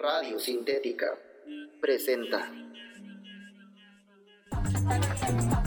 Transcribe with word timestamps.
Radio 0.00 0.40
Sintética 0.40 1.06
presenta 1.80 2.50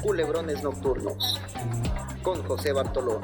Culebrones 0.02 0.64
Nocturnos 0.64 1.40
con 2.24 2.44
José 2.44 2.74
Bartolón. 2.74 3.22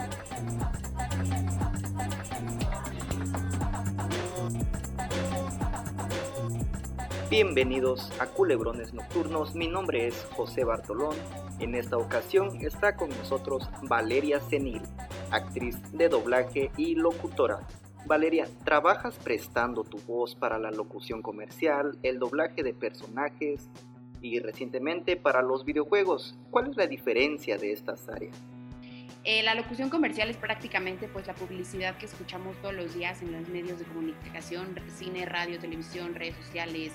Bienvenidos 7.29 8.11
a 8.19 8.27
Culebrones 8.27 8.93
Nocturnos, 8.93 9.55
mi 9.55 9.67
nombre 9.67 10.07
es 10.07 10.25
José 10.35 10.63
Bartolón. 10.63 11.15
En 11.59 11.75
esta 11.75 11.97
ocasión 11.97 12.59
está 12.61 12.95
con 12.95 13.09
nosotros 13.09 13.69
Valeria 13.83 14.39
Senil, 14.39 14.81
actriz 15.31 15.77
de 15.91 16.07
doblaje 16.07 16.71
y 16.77 16.95
locutora. 16.95 17.59
Valeria, 18.05 18.47
¿trabajas 18.65 19.15
prestando 19.23 19.83
tu 19.83 19.97
voz 19.99 20.35
para 20.35 20.59
la 20.59 20.71
locución 20.71 21.21
comercial, 21.21 21.97
el 22.03 22.19
doblaje 22.19 22.61
de 22.61 22.73
personajes 22.73 23.69
y 24.21 24.39
recientemente 24.39 25.15
para 25.15 25.41
los 25.41 25.63
videojuegos? 25.63 26.35
¿Cuál 26.51 26.69
es 26.69 26.75
la 26.75 26.87
diferencia 26.87 27.57
de 27.57 27.71
estas 27.71 28.09
áreas? 28.09 28.35
Eh, 29.25 29.41
la 29.41 29.55
locución 29.55 29.89
comercial 29.89 30.29
es 30.29 30.35
prácticamente 30.35 31.07
pues 31.07 31.27
la 31.27 31.33
publicidad 31.33 31.97
que 31.97 32.07
escuchamos 32.07 32.57
todos 32.57 32.75
los 32.75 32.93
días 32.93 33.21
en 33.21 33.31
los 33.31 33.47
medios 33.47 33.79
de 33.79 33.85
comunicación, 33.85 34.75
cine, 34.97 35.25
radio, 35.25 35.57
televisión, 35.59 36.13
redes 36.13 36.35
sociales, 36.35 36.91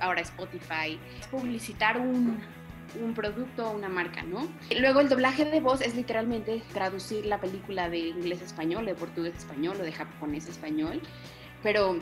ahora 0.00 0.20
Spotify. 0.20 1.00
Es 1.18 1.26
publicitar 1.28 1.98
un, 1.98 2.38
un 3.02 3.14
producto 3.14 3.68
o 3.68 3.72
una 3.72 3.88
marca, 3.88 4.22
¿no? 4.22 4.48
Luego 4.78 5.00
el 5.00 5.08
doblaje 5.08 5.44
de 5.44 5.60
voz 5.60 5.80
es 5.80 5.94
literalmente 5.94 6.62
traducir 6.72 7.26
la 7.26 7.40
película 7.40 7.88
de 7.88 7.98
inglés 7.98 8.42
a 8.42 8.44
español, 8.44 8.86
de 8.86 8.94
portugués 8.94 9.34
a 9.34 9.38
español 9.38 9.76
o 9.80 9.82
de 9.82 9.92
japonés 9.92 10.46
a 10.46 10.50
español, 10.50 11.00
pero 11.62 11.98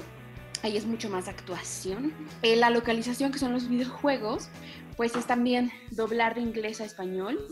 ahí 0.63 0.77
es 0.77 0.87
mucho 0.87 1.09
más 1.09 1.29
actuación. 1.29 2.13
Eh, 2.43 2.57
la 2.57 2.71
localización, 2.71 3.33
que 3.33 3.39
son 3.39 3.53
los 3.53 3.69
videojuegos, 3.69 4.49
pues 4.97 5.17
es 5.17 5.27
también 5.27 5.73
doblar 5.91 6.35
de 6.35 6.43
inglés 6.43 6.81
a 6.81 6.85
español 6.85 7.47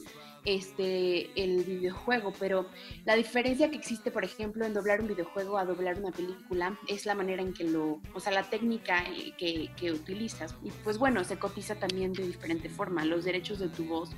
este, 0.45 1.31
el 1.43 1.65
videojuego, 1.65 2.33
pero 2.39 2.67
la 3.05 3.17
diferencia 3.17 3.71
que 3.71 3.77
existe, 3.77 4.11
por 4.11 4.25
ejemplo, 4.25 4.65
en 4.65 4.75
doblar 4.75 5.01
un 5.01 5.09
videojuego 5.09 5.59
a 5.59 5.65
doblar 5.65 5.99
una 5.99 6.13
película 6.13 6.79
es 6.89 7.07
la 7.07 7.15
manera 7.15 7.43
en 7.43 7.53
que 7.53 7.65
lo, 7.65 8.01
o 8.15 8.21
sea, 8.21 8.33
la 8.33 8.49
técnica 8.49 9.05
eh, 9.09 9.33
que, 9.37 9.71
que 9.77 9.93
utilizas. 9.93 10.55
Y 10.63 10.71
pues 10.85 10.99
bueno, 10.99 11.25
se 11.25 11.39
cotiza 11.39 11.75
también 11.75 12.13
de 12.13 12.27
diferente 12.27 12.69
forma. 12.69 13.05
Los 13.05 13.25
derechos 13.25 13.59
de 13.59 13.69
tu 13.69 13.85
voz 13.85 14.11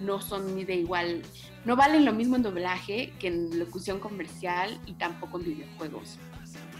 no 0.00 0.20
son 0.20 0.56
ni 0.56 0.64
de 0.64 0.74
igual, 0.74 1.22
no 1.64 1.76
valen 1.76 2.04
lo 2.04 2.12
mismo 2.12 2.36
en 2.36 2.42
doblaje 2.42 3.12
que 3.18 3.28
en 3.28 3.58
locución 3.58 4.00
comercial 4.00 4.78
y 4.86 4.94
tampoco 4.94 5.38
en 5.38 5.44
videojuegos. 5.44 6.18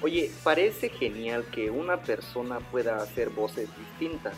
Oye, 0.03 0.31
parece 0.43 0.89
genial 0.89 1.45
que 1.53 1.71
una 1.71 2.03
persona 2.03 2.59
pueda 2.59 2.97
hacer 2.97 3.31
voces 3.31 3.69
distintas, 3.79 4.35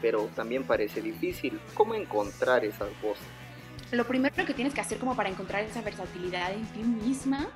pero 0.00 0.24
también 0.34 0.64
parece 0.64 1.02
difícil. 1.02 1.60
¿Cómo 1.74 1.94
encontrar 1.94 2.64
esas 2.64 2.88
voces? 3.02 3.41
Lo 3.92 4.06
primero 4.06 4.34
que 4.46 4.54
tienes 4.54 4.74
que 4.74 4.80
hacer 4.80 4.98
como 4.98 5.14
para 5.14 5.28
encontrar 5.28 5.62
esa 5.62 5.82
versatilidad 5.82 6.52
en 6.52 6.64
ti 6.66 6.80
misma, 6.80 7.48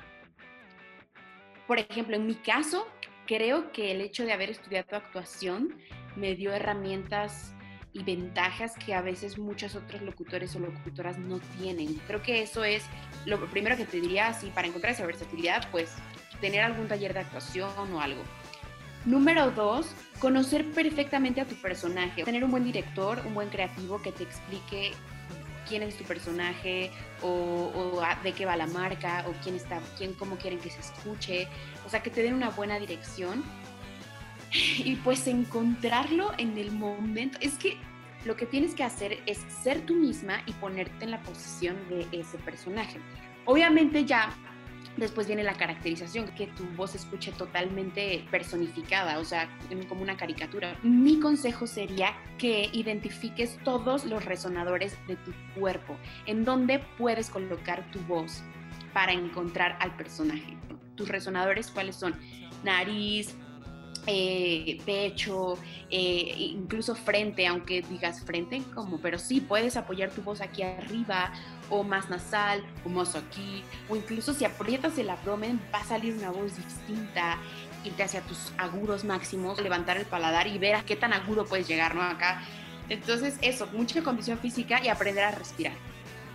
por 1.67 1.79
ejemplo, 1.79 2.15
en 2.15 2.25
mi 2.25 2.35
caso, 2.35 2.87
creo 3.25 3.71
que 3.73 3.91
el 3.91 4.01
hecho 4.01 4.23
de 4.23 4.31
haber 4.31 4.51
estudiado 4.51 4.95
actuación 4.95 5.75
me 6.15 6.35
dio 6.35 6.53
herramientas 6.53 7.53
y 7.91 8.03
ventajas 8.03 8.73
que 8.75 8.93
a 8.93 9.01
veces 9.01 9.37
muchos 9.37 9.75
otros 9.75 10.01
locutores 10.01 10.55
o 10.55 10.59
locutoras 10.59 11.17
no 11.17 11.39
tienen. 11.57 11.95
Creo 12.07 12.21
que 12.21 12.41
eso 12.41 12.63
es 12.63 12.83
lo 13.25 13.43
primero 13.47 13.75
que 13.75 13.85
te 13.85 13.99
diría, 13.99 14.27
así 14.27 14.51
para 14.51 14.67
encontrar 14.67 14.93
esa 14.93 15.05
versatilidad, 15.05 15.67
pues 15.71 15.93
tener 16.39 16.61
algún 16.61 16.87
taller 16.87 17.13
de 17.13 17.21
actuación 17.21 17.71
o 17.93 17.99
algo. 17.99 18.21
Número 19.05 19.51
dos, 19.51 19.93
conocer 20.19 20.69
perfectamente 20.71 21.41
a 21.41 21.45
tu 21.45 21.55
personaje. 21.55 22.23
Tener 22.23 22.43
un 22.43 22.51
buen 22.51 22.63
director, 22.63 23.21
un 23.25 23.33
buen 23.33 23.49
creativo 23.49 24.01
que 24.01 24.11
te 24.11 24.23
explique 24.23 24.91
quién 25.67 25.83
es 25.83 25.97
tu 25.97 26.03
personaje 26.03 26.91
o, 27.21 28.01
de 28.23 28.31
qué 28.33 28.45
va 28.45 28.55
la 28.55 28.67
marca 28.67 29.25
o 29.27 29.33
quién 29.43 29.55
está, 29.55 29.81
quién, 29.97 30.13
cómo 30.13 30.37
quieren 30.37 30.59
que 30.59 30.69
se 30.69 30.79
escuche, 30.79 31.47
o 31.85 31.89
sea, 31.89 32.01
que 32.01 32.09
te 32.09 32.23
den 32.23 32.33
una 32.33 32.49
buena 32.49 32.79
dirección 32.79 33.43
y 34.51 34.95
pues 34.97 35.27
encontrarlo 35.27 36.31
en 36.37 36.57
el 36.57 36.71
momento. 36.71 37.37
Es 37.41 37.57
que 37.57 37.77
lo 38.25 38.35
que 38.35 38.45
tienes 38.45 38.73
que 38.73 38.83
hacer 38.83 39.19
es 39.25 39.39
ser 39.63 39.81
tú 39.85 39.95
misma 39.95 40.41
y 40.45 40.53
ponerte 40.53 41.05
en 41.05 41.11
la 41.11 41.21
posición 41.21 41.77
de 41.89 42.07
ese 42.11 42.37
personaje. 42.39 42.99
Obviamente 43.45 44.05
ya 44.05 44.35
Después 44.97 45.27
viene 45.27 45.43
la 45.43 45.53
caracterización, 45.53 46.27
que 46.29 46.47
tu 46.47 46.65
voz 46.75 46.95
escuche 46.95 47.31
totalmente 47.31 48.25
personificada, 48.31 49.19
o 49.19 49.25
sea, 49.25 49.47
como 49.87 50.01
una 50.01 50.17
caricatura. 50.17 50.75
Mi 50.81 51.19
consejo 51.19 51.67
sería 51.67 52.15
que 52.39 52.69
identifiques 52.73 53.59
todos 53.63 54.05
los 54.05 54.25
resonadores 54.25 54.97
de 55.07 55.15
tu 55.17 55.31
cuerpo, 55.57 55.95
en 56.25 56.43
donde 56.43 56.79
puedes 56.97 57.29
colocar 57.29 57.89
tu 57.91 57.99
voz 58.01 58.41
para 58.91 59.11
encontrar 59.11 59.77
al 59.79 59.95
personaje. 59.95 60.57
Tus 60.95 61.07
resonadores, 61.07 61.69
¿cuáles 61.69 61.95
son? 61.95 62.15
Nariz, 62.63 63.35
eh, 64.07 64.79
pecho, 64.85 65.57
eh, 65.89 66.33
incluso 66.37 66.95
frente, 66.95 67.45
aunque 67.45 67.81
digas 67.81 68.21
frente, 68.21 68.63
como, 68.73 68.99
pero 68.99 69.19
sí 69.19 69.41
puedes 69.41 69.75
apoyar 69.75 70.11
tu 70.11 70.21
voz 70.21 70.41
aquí 70.41 70.63
arriba 70.63 71.33
o 71.69 71.83
más 71.83 72.09
nasal 72.09 72.63
o 72.85 72.89
más 72.89 73.15
aquí, 73.15 73.63
o 73.89 73.95
incluso 73.97 74.33
si 74.33 74.45
aprietas 74.45 74.97
el 74.97 75.09
abdomen 75.09 75.59
va 75.73 75.79
a 75.79 75.83
salir 75.83 76.13
una 76.15 76.31
voz 76.31 76.55
distinta, 76.55 77.37
irte 77.83 78.03
hacia 78.03 78.21
tus 78.21 78.53
agudos 78.57 79.03
máximos, 79.03 79.61
levantar 79.61 79.97
el 79.97 80.05
paladar 80.05 80.47
y 80.47 80.57
ver 80.57 80.75
a 80.75 80.83
qué 80.83 80.95
tan 80.95 81.11
agudo 81.11 81.45
puedes 81.45 81.67
llegar, 81.67 81.93
¿no? 81.93 82.01
Acá. 82.01 82.41
Entonces 82.89 83.37
eso, 83.41 83.67
mucha 83.73 84.01
condición 84.01 84.39
física 84.39 84.81
y 84.81 84.87
aprender 84.87 85.25
a 85.25 85.31
respirar. 85.31 85.73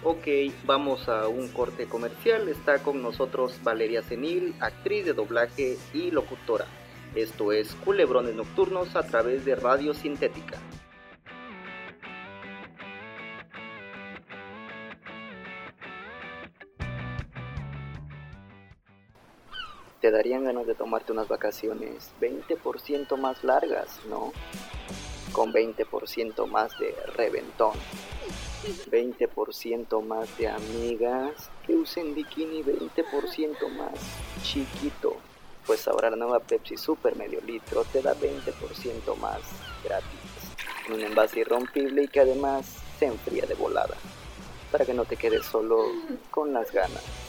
Ok, 0.04 0.26
vamos 0.66 1.08
a 1.08 1.28
un 1.28 1.48
corte 1.48 1.86
comercial. 1.86 2.48
Está 2.48 2.82
con 2.82 3.00
nosotros 3.02 3.58
Valeria 3.62 4.02
Senil, 4.02 4.54
actriz 4.60 5.06
de 5.06 5.12
doblaje 5.12 5.78
y 5.94 6.10
locutora. 6.10 6.66
Esto 7.14 7.52
es 7.52 7.74
Culebrones 7.74 8.34
Nocturnos 8.34 8.96
a 8.96 9.02
través 9.02 9.44
de 9.44 9.54
Radio 9.54 9.92
Sintética. 9.92 10.58
Te 20.00 20.10
darían 20.10 20.44
ganas 20.44 20.66
de 20.66 20.74
tomarte 20.74 21.12
unas 21.12 21.28
vacaciones 21.28 22.10
20% 22.18 23.18
más 23.18 23.44
largas, 23.44 24.00
¿no? 24.08 24.32
Con 25.32 25.52
20% 25.52 26.46
más 26.46 26.78
de 26.78 26.94
reventón. 27.14 27.74
20% 28.90 30.02
más 30.02 30.38
de 30.38 30.48
amigas 30.48 31.50
que 31.66 31.74
usen 31.74 32.14
bikini 32.14 32.62
20% 32.62 33.68
más 33.76 33.92
chiquito 34.42 35.16
pues 35.66 35.86
ahora 35.88 36.10
la 36.10 36.16
nueva 36.16 36.40
Pepsi 36.40 36.76
Super 36.76 37.16
medio 37.16 37.40
litro 37.40 37.84
te 37.84 38.02
da 38.02 38.14
20% 38.14 39.16
más 39.16 39.40
gratis. 39.84 40.08
un 40.92 41.00
envase 41.00 41.40
irrompible 41.40 42.04
y 42.04 42.08
que 42.08 42.20
además 42.20 42.66
se 42.98 43.06
enfría 43.06 43.46
de 43.46 43.54
volada. 43.54 43.96
Para 44.70 44.84
que 44.84 44.94
no 44.94 45.04
te 45.04 45.16
quedes 45.16 45.44
solo 45.46 45.84
con 46.30 46.52
las 46.52 46.72
ganas. 46.72 47.21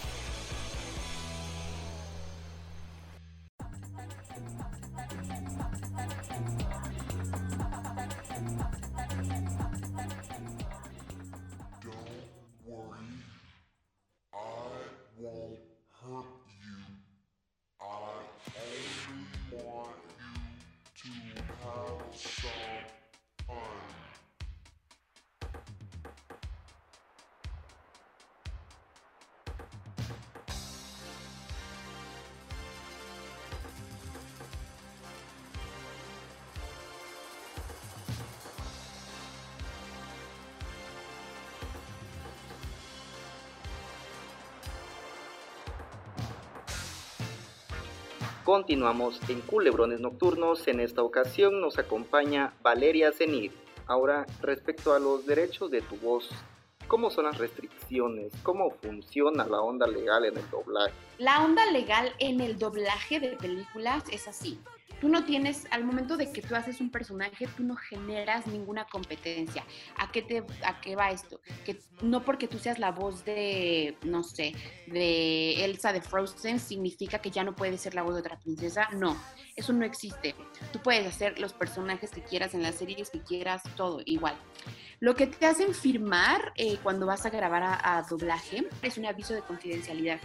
Continuamos 48.43 49.21
en 49.29 49.39
Culebrones 49.39 50.01
Nocturnos. 50.01 50.67
En 50.67 50.81
esta 50.81 51.01
ocasión 51.01 51.61
nos 51.61 51.79
acompaña 51.79 52.53
Valeria 52.61 53.13
Zenir. 53.13 53.53
Ahora, 53.87 54.25
respecto 54.41 54.93
a 54.93 54.99
los 54.99 55.25
derechos 55.25 55.71
de 55.71 55.79
tu 55.79 55.95
voz, 55.95 56.29
¿cómo 56.89 57.09
son 57.09 57.23
las 57.23 57.37
restricciones? 57.37 58.33
¿Cómo 58.43 58.71
funciona 58.71 59.45
la 59.45 59.61
onda 59.61 59.87
legal 59.87 60.25
en 60.25 60.37
el 60.37 60.49
doblaje? 60.49 60.93
La 61.17 61.43
onda 61.43 61.65
legal 61.71 62.13
en 62.19 62.41
el 62.41 62.57
doblaje 62.57 63.19
de 63.19 63.29
películas 63.37 64.03
es 64.11 64.27
así 64.27 64.59
tú 65.03 65.09
no 65.09 65.25
tienes, 65.25 65.67
al 65.69 65.83
momento 65.83 66.15
de 66.15 66.31
que 66.31 66.41
tú 66.41 66.55
haces 66.55 66.79
un 66.79 66.89
personaje, 66.89 67.45
tú 67.57 67.63
no 67.63 67.75
generas 67.75 68.47
ninguna 68.47 68.85
competencia. 68.85 69.65
¿A 69.97 70.09
qué, 70.09 70.21
te, 70.21 70.45
a 70.63 70.79
qué 70.79 70.95
va 70.95 71.11
esto? 71.11 71.41
Que 71.65 71.77
no 72.01 72.23
porque 72.23 72.47
tú 72.47 72.57
seas 72.57 72.79
la 72.79 72.91
voz 72.91 73.25
de, 73.25 73.97
no 74.03 74.23
sé, 74.23 74.53
de 74.87 75.65
Elsa 75.65 75.91
de 75.91 75.99
Frozen, 75.99 76.57
significa 76.57 77.19
que 77.19 77.31
ya 77.31 77.43
no 77.43 77.53
puedes 77.53 77.81
ser 77.81 77.95
la 77.95 78.03
voz 78.03 78.13
de 78.13 78.21
otra 78.21 78.39
princesa. 78.39 78.87
No, 78.93 79.21
eso 79.57 79.73
no 79.73 79.83
existe. 79.83 80.35
Tú 80.71 80.79
puedes 80.79 81.05
hacer 81.05 81.37
los 81.37 81.51
personajes 81.51 82.11
que 82.11 82.23
quieras 82.23 82.53
en 82.53 82.63
las 82.63 82.75
series 82.75 83.09
que 83.09 83.19
quieras, 83.19 83.61
todo 83.75 83.99
igual. 84.05 84.37
Lo 85.01 85.15
que 85.15 85.27
te 85.27 85.45
hacen 85.45 85.73
firmar 85.73 86.53
eh, 86.55 86.77
cuando 86.81 87.05
vas 87.05 87.25
a 87.25 87.29
grabar 87.29 87.61
a 87.61 88.05
doblaje 88.09 88.69
es 88.81 88.97
un 88.97 89.05
aviso 89.05 89.33
de 89.33 89.41
confidencialidad 89.41 90.21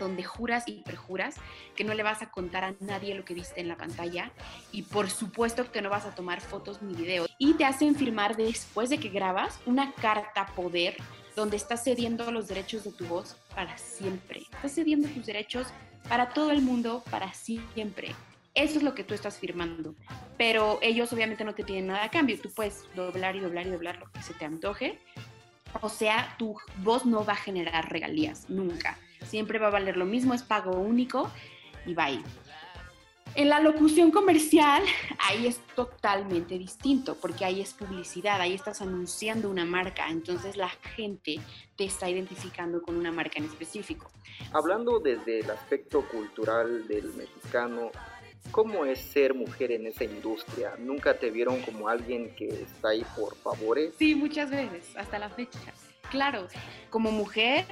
donde 0.00 0.24
juras 0.24 0.64
y 0.66 0.82
perjuras 0.82 1.36
que 1.74 1.84
no 1.84 1.94
le 1.94 2.02
vas 2.02 2.22
a 2.22 2.30
contar 2.30 2.64
a 2.64 2.74
nadie 2.80 3.14
lo 3.14 3.24
que 3.24 3.34
viste 3.34 3.60
en 3.60 3.68
la 3.68 3.76
pantalla 3.76 4.32
y 4.72 4.82
por 4.82 5.10
supuesto 5.10 5.70
que 5.70 5.82
no 5.82 5.90
vas 5.90 6.06
a 6.06 6.14
tomar 6.14 6.40
fotos 6.40 6.82
ni 6.82 6.94
videos 6.94 7.28
y 7.38 7.54
te 7.54 7.64
hacen 7.64 7.94
firmar 7.94 8.36
después 8.36 8.90
de 8.90 8.98
que 8.98 9.08
grabas 9.08 9.60
una 9.66 9.92
carta 9.92 10.46
poder 10.54 10.96
donde 11.36 11.56
estás 11.56 11.82
cediendo 11.82 12.30
los 12.30 12.48
derechos 12.48 12.84
de 12.84 12.92
tu 12.92 13.06
voz 13.06 13.36
para 13.54 13.76
siempre. 13.76 14.42
Estás 14.52 14.74
cediendo 14.74 15.08
tus 15.08 15.26
derechos 15.26 15.66
para 16.08 16.28
todo 16.28 16.50
el 16.50 16.62
mundo 16.62 17.02
para 17.10 17.32
siempre. 17.32 18.14
Eso 18.54 18.78
es 18.78 18.84
lo 18.84 18.94
que 18.94 19.02
tú 19.02 19.14
estás 19.14 19.38
firmando. 19.38 19.96
Pero 20.38 20.78
ellos 20.80 21.12
obviamente 21.12 21.44
no 21.44 21.54
te 21.54 21.64
piden 21.64 21.88
nada 21.88 22.04
a 22.04 22.10
cambio. 22.10 22.40
Tú 22.40 22.50
puedes 22.52 22.84
doblar 22.94 23.34
y 23.34 23.40
doblar 23.40 23.66
y 23.66 23.70
doblar 23.70 23.98
lo 23.98 24.10
que 24.12 24.22
se 24.22 24.32
te 24.34 24.44
antoje. 24.44 25.00
O 25.80 25.88
sea, 25.88 26.36
tu 26.38 26.56
voz 26.78 27.04
no 27.04 27.24
va 27.24 27.32
a 27.32 27.36
generar 27.36 27.90
regalías, 27.90 28.48
nunca 28.48 28.96
siempre 29.24 29.58
va 29.58 29.68
a 29.68 29.70
valer 29.70 29.96
lo 29.96 30.04
mismo, 30.04 30.34
es 30.34 30.42
pago 30.42 30.72
único 30.72 31.30
y 31.86 31.94
bye. 31.94 32.22
En 33.36 33.48
la 33.48 33.58
locución 33.58 34.12
comercial, 34.12 34.84
ahí 35.18 35.48
es 35.48 35.58
totalmente 35.74 36.56
distinto, 36.56 37.16
porque 37.20 37.44
ahí 37.44 37.60
es 37.60 37.72
publicidad, 37.72 38.40
ahí 38.40 38.54
estás 38.54 38.80
anunciando 38.80 39.50
una 39.50 39.64
marca, 39.64 40.08
entonces 40.08 40.56
la 40.56 40.68
gente 40.68 41.40
te 41.74 41.84
está 41.84 42.08
identificando 42.08 42.80
con 42.80 42.94
una 42.96 43.10
marca 43.10 43.40
en 43.40 43.46
específico. 43.46 44.08
Hablando 44.52 45.00
desde 45.00 45.40
el 45.40 45.50
aspecto 45.50 46.06
cultural 46.06 46.86
del 46.86 47.12
mexicano, 47.14 47.90
¿cómo 48.52 48.84
es 48.84 49.00
ser 49.00 49.34
mujer 49.34 49.72
en 49.72 49.88
esa 49.88 50.04
industria? 50.04 50.76
¿Nunca 50.78 51.18
te 51.18 51.30
vieron 51.30 51.60
como 51.62 51.88
alguien 51.88 52.36
que 52.36 52.46
está 52.46 52.90
ahí 52.90 53.04
por 53.16 53.34
favores? 53.34 53.96
Sí, 53.98 54.14
muchas 54.14 54.48
veces, 54.48 54.96
hasta 54.96 55.18
la 55.18 55.28
fecha. 55.28 55.58
Claro, 56.14 56.46
como 56.90 57.10
mujer 57.10 57.66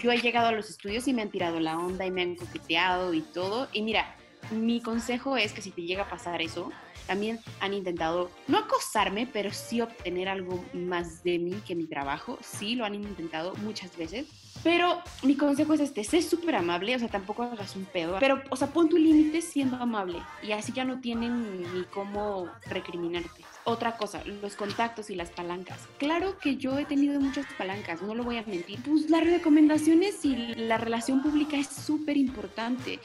yo 0.00 0.10
he 0.10 0.18
llegado 0.18 0.48
a 0.48 0.50
los 0.50 0.68
estudios 0.68 1.06
y 1.06 1.12
me 1.12 1.22
han 1.22 1.30
tirado 1.30 1.60
la 1.60 1.78
onda 1.78 2.04
y 2.04 2.10
me 2.10 2.22
han 2.22 2.34
coqueteado 2.34 3.14
y 3.14 3.20
todo. 3.20 3.68
Y 3.72 3.82
mira, 3.82 4.16
mi 4.54 4.80
consejo 4.80 5.36
es 5.36 5.52
que 5.52 5.62
si 5.62 5.70
te 5.70 5.82
llega 5.82 6.04
a 6.04 6.10
pasar 6.10 6.42
eso, 6.42 6.70
también 7.06 7.40
han 7.60 7.74
intentado, 7.74 8.30
no 8.48 8.58
acosarme, 8.58 9.28
pero 9.30 9.52
sí 9.52 9.80
obtener 9.80 10.28
algo 10.28 10.64
más 10.72 11.22
de 11.22 11.38
mí 11.38 11.54
que 11.66 11.74
mi 11.74 11.84
trabajo. 11.84 12.38
Sí, 12.40 12.74
lo 12.74 12.84
han 12.84 12.94
intentado 12.94 13.54
muchas 13.56 13.96
veces. 13.96 14.26
Pero 14.62 15.02
mi 15.22 15.36
consejo 15.36 15.74
es 15.74 15.80
este, 15.80 16.04
sé 16.04 16.22
súper 16.22 16.54
amable, 16.54 16.96
o 16.96 16.98
sea, 16.98 17.08
tampoco 17.08 17.42
hagas 17.42 17.76
un 17.76 17.84
pedo. 17.84 18.16
Pero, 18.18 18.42
o 18.48 18.56
sea, 18.56 18.68
pon 18.68 18.88
tu 18.88 18.96
límite 18.96 19.42
siendo 19.42 19.76
amable 19.76 20.22
y 20.42 20.52
así 20.52 20.72
ya 20.72 20.84
no 20.84 21.00
tienen 21.00 21.62
ni 21.74 21.84
cómo 21.84 22.48
recriminarte. 22.66 23.44
Otra 23.64 23.96
cosa, 23.96 24.22
los 24.24 24.56
contactos 24.56 25.10
y 25.10 25.16
las 25.16 25.30
palancas. 25.30 25.80
Claro 25.98 26.38
que 26.38 26.56
yo 26.56 26.78
he 26.78 26.84
tenido 26.84 27.20
muchas 27.20 27.46
palancas, 27.58 28.00
no 28.00 28.14
lo 28.14 28.24
voy 28.24 28.38
a 28.38 28.42
mentir. 28.42 28.80
Pues 28.82 29.10
las 29.10 29.24
recomendaciones 29.24 30.24
y 30.24 30.36
la 30.54 30.78
relación 30.78 31.22
pública 31.22 31.56
es 31.58 31.68
súper 31.68 32.16
importante. 32.16 33.00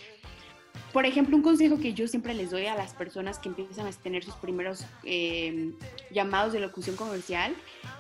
Por 0.94 1.06
ejemplo, 1.06 1.36
un 1.36 1.44
consejo 1.44 1.80
que 1.80 1.94
yo 1.94 2.08
siempre 2.08 2.34
les 2.34 2.50
doy 2.50 2.66
a 2.66 2.76
las 2.76 2.94
personas 2.94 3.38
que 3.38 3.50
empiezan 3.50 3.86
a 3.86 3.92
tener 3.92 4.24
sus 4.24 4.34
primeros 4.36 4.86
eh, 5.04 5.72
llamados 6.12 6.54
de 6.54 6.60
locución 6.60 6.96
comercial 6.96 7.56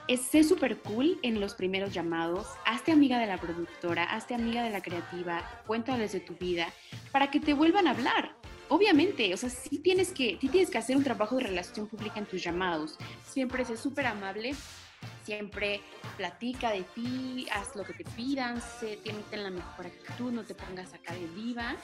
es 0.07 0.21
ser 0.21 0.43
súper 0.43 0.79
cool 0.79 1.19
en 1.21 1.39
los 1.39 1.53
primeros 1.53 1.93
llamados, 1.93 2.47
hazte 2.65 2.91
amiga 2.91 3.19
de 3.19 3.27
la 3.27 3.37
productora, 3.37 4.05
hazte 4.05 4.33
amiga 4.33 4.63
de 4.63 4.71
la 4.71 4.81
creativa, 4.81 5.47
cuéntales 5.67 6.13
de 6.13 6.19
tu 6.19 6.33
vida, 6.33 6.67
para 7.11 7.29
que 7.29 7.39
te 7.39 7.53
vuelvan 7.53 7.87
a 7.87 7.91
hablar 7.91 8.39
obviamente, 8.69 9.33
o 9.33 9.37
sea, 9.37 9.49
sí 9.49 9.79
tienes 9.79 10.11
que, 10.11 10.37
sí 10.39 10.47
tienes 10.47 10.69
que 10.69 10.77
hacer 10.77 10.95
un 10.95 11.03
trabajo 11.03 11.35
de 11.35 11.43
relación 11.43 11.87
pública 11.87 12.19
en 12.19 12.25
tus 12.25 12.43
llamados. 12.43 12.97
Siempre 13.25 13.65
sé 13.65 13.75
súper 13.75 14.05
amable, 14.05 14.53
siempre 15.23 15.81
platica 16.17 16.71
de 16.71 16.83
ti, 16.83 17.47
haz 17.51 17.75
lo 17.75 17.83
que 17.83 17.93
te 17.93 18.03
pidan, 18.03 18.61
sé, 18.79 18.97
ten 19.03 19.43
la 19.43 19.49
mejor 19.49 19.87
actitud, 19.87 20.31
no 20.31 20.43
te 20.43 20.55
pongas 20.55 20.93
acá 20.93 21.13
de 21.13 21.27
viva. 21.27 21.75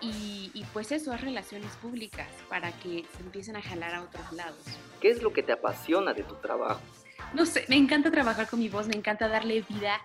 Y, 0.00 0.50
y, 0.54 0.64
pues 0.72 0.92
eso, 0.92 1.12
haz 1.12 1.20
relaciones 1.20 1.72
públicas 1.76 2.28
para 2.48 2.70
que 2.72 3.04
se 3.16 3.22
empiecen 3.22 3.56
a 3.56 3.62
jalar 3.62 3.94
a 3.94 4.02
otros 4.02 4.32
lados. 4.32 4.64
¿Qué 5.00 5.10
es 5.10 5.22
lo 5.22 5.32
que 5.32 5.42
te 5.42 5.52
apasiona 5.52 6.14
de 6.14 6.22
tu 6.22 6.36
trabajo? 6.36 6.80
No 7.34 7.44
sé, 7.46 7.64
me 7.68 7.76
encanta 7.76 8.10
trabajar 8.10 8.48
con 8.48 8.60
mi 8.60 8.68
voz, 8.68 8.86
me 8.86 8.96
encanta 8.96 9.28
darle 9.28 9.64
vida 9.68 10.00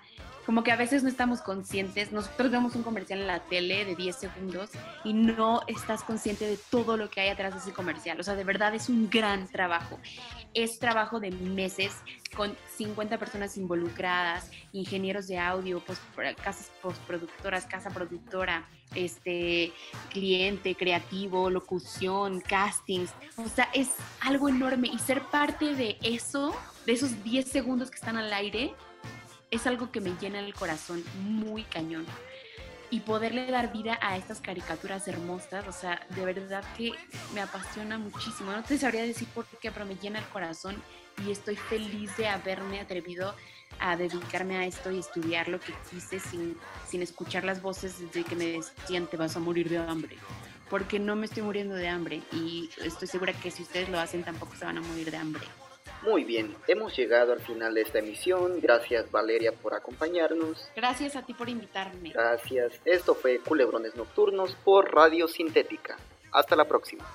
como 0.45 0.63
que 0.63 0.71
a 0.71 0.75
veces 0.75 1.03
no 1.03 1.09
estamos 1.09 1.41
conscientes. 1.41 2.11
Nosotros 2.11 2.51
vemos 2.51 2.75
un 2.75 2.83
comercial 2.83 3.21
en 3.21 3.27
la 3.27 3.39
tele 3.39 3.85
de 3.85 3.95
10 3.95 4.15
segundos 4.15 4.69
y 5.03 5.13
no 5.13 5.61
estás 5.67 6.03
consciente 6.03 6.45
de 6.45 6.57
todo 6.57 6.97
lo 6.97 7.09
que 7.09 7.21
hay 7.21 7.29
atrás 7.29 7.53
de 7.53 7.59
ese 7.59 7.71
comercial. 7.71 8.19
O 8.19 8.23
sea, 8.23 8.35
de 8.35 8.43
verdad 8.43 8.75
es 8.75 8.89
un 8.89 9.09
gran 9.09 9.47
trabajo. 9.47 9.99
Es 10.53 10.79
trabajo 10.79 11.19
de 11.19 11.31
meses 11.31 11.93
con 12.35 12.55
50 12.77 13.17
personas 13.17 13.57
involucradas, 13.57 14.51
ingenieros 14.71 15.27
de 15.27 15.37
audio, 15.37 15.79
post, 15.79 16.01
casas 16.43 16.71
postproductoras, 16.81 17.65
casa 17.65 17.89
productora, 17.89 18.67
este, 18.95 19.71
cliente, 20.09 20.75
creativo, 20.75 21.49
locución, 21.49 22.41
castings. 22.41 23.11
O 23.37 23.47
sea, 23.47 23.69
es 23.73 23.91
algo 24.21 24.49
enorme 24.49 24.89
y 24.93 24.99
ser 24.99 25.21
parte 25.21 25.75
de 25.75 25.97
eso, 26.01 26.55
de 26.85 26.93
esos 26.93 27.23
10 27.23 27.47
segundos 27.47 27.89
que 27.89 27.95
están 27.95 28.17
al 28.17 28.33
aire, 28.33 28.73
es 29.53 29.67
algo 29.67 29.91
que 29.91 30.01
me 30.01 30.15
llena 30.19 30.39
el 30.39 30.53
corazón 30.53 31.03
muy 31.21 31.63
cañón. 31.63 32.05
Y 32.89 33.01
poderle 33.01 33.49
dar 33.49 33.71
vida 33.71 33.97
a 34.01 34.17
estas 34.17 34.41
caricaturas 34.41 35.07
hermosas, 35.07 35.67
o 35.67 35.71
sea, 35.71 36.05
de 36.09 36.25
verdad 36.25 36.63
que 36.75 36.91
me 37.33 37.41
apasiona 37.41 37.97
muchísimo. 37.97 38.51
No 38.51 38.63
te 38.63 38.77
sabría 38.77 39.03
decir 39.03 39.27
por 39.29 39.45
qué, 39.45 39.71
pero 39.71 39.85
me 39.85 39.95
llena 39.95 40.19
el 40.19 40.25
corazón 40.25 40.81
y 41.25 41.31
estoy 41.31 41.55
feliz 41.55 42.15
de 42.17 42.27
haberme 42.27 42.79
atrevido 42.79 43.35
a 43.79 43.95
dedicarme 43.95 44.57
a 44.57 44.65
esto 44.65 44.91
y 44.91 44.99
estudiar 44.99 45.47
lo 45.47 45.59
que 45.59 45.73
quise 45.89 46.19
sin, 46.19 46.55
sin 46.87 47.01
escuchar 47.01 47.43
las 47.43 47.61
voces 47.61 48.11
de 48.11 48.23
que 48.23 48.35
me 48.35 48.45
decían 48.45 49.07
te 49.07 49.17
vas 49.17 49.35
a 49.35 49.39
morir 49.39 49.69
de 49.69 49.77
hambre. 49.77 50.17
Porque 50.69 50.99
no 50.99 51.15
me 51.15 51.25
estoy 51.25 51.43
muriendo 51.43 51.75
de 51.75 51.87
hambre 51.87 52.21
y 52.31 52.69
estoy 52.83 53.07
segura 53.07 53.33
que 53.33 53.51
si 53.51 53.63
ustedes 53.63 53.89
lo 53.89 53.99
hacen 53.99 54.23
tampoco 54.23 54.55
se 54.55 54.65
van 54.65 54.77
a 54.77 54.81
morir 54.81 55.11
de 55.11 55.17
hambre. 55.17 55.45
Muy 56.01 56.23
bien, 56.23 56.55
hemos 56.67 56.95
llegado 56.95 57.33
al 57.33 57.39
final 57.39 57.73
de 57.73 57.81
esta 57.81 57.99
emisión. 57.99 58.59
Gracias 58.61 59.09
Valeria 59.11 59.51
por 59.53 59.73
acompañarnos. 59.73 60.69
Gracias 60.75 61.15
a 61.15 61.25
ti 61.25 61.33
por 61.33 61.49
invitarme. 61.49 62.11
Gracias. 62.11 62.73
Esto 62.83 63.15
fue 63.15 63.39
Culebrones 63.39 63.95
Nocturnos 63.95 64.55
por 64.63 64.93
Radio 64.93 65.27
Sintética. 65.27 65.97
Hasta 66.31 66.55
la 66.55 66.65
próxima. 66.65 67.05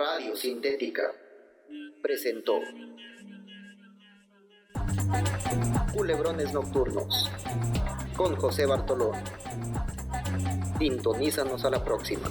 Radio 0.00 0.34
Sintética 0.34 1.02
presentó 2.00 2.54
Culebrones 5.92 6.54
Nocturnos 6.54 7.30
con 8.16 8.34
José 8.36 8.64
Bartolón. 8.64 9.22
Sintonízanos 10.78 11.66
a 11.66 11.70
la 11.70 11.84
próxima. 11.84 12.30